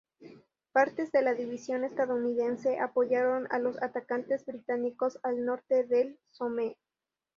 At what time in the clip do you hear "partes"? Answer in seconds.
0.71-1.11